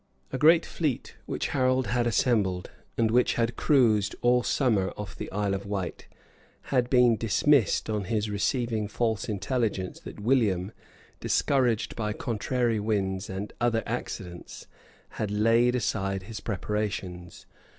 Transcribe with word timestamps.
A 0.33 0.37
great 0.39 0.65
fleet 0.65 1.15
which 1.27 1.49
Harold 1.49 1.85
had 1.85 2.07
assembled, 2.07 2.71
and 2.97 3.11
which 3.11 3.35
had 3.35 3.55
cruised 3.55 4.15
all 4.23 4.41
summer 4.41 4.91
off 4.97 5.15
the 5.15 5.31
Isle 5.31 5.53
of 5.53 5.67
Wight, 5.67 6.07
had 6.73 6.89
been 6.89 7.15
dismissed 7.15 7.87
on 7.87 8.05
his 8.05 8.27
receiving 8.27 8.87
false 8.87 9.29
intelligence 9.29 9.99
that 9.99 10.19
William, 10.19 10.71
discouraged 11.19 11.95
by 11.95 12.13
contrary 12.13 12.79
winds 12.79 13.29
and 13.29 13.53
other 13.61 13.83
accidents, 13.85 14.65
had 15.09 15.29
laid 15.29 15.75
aside 15.75 16.23
his 16.23 16.39
preparations. 16.39 17.45